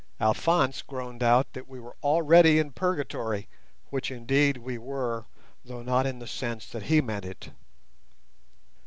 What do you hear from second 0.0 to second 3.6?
Alphonse groaned out that we were already in purgatory,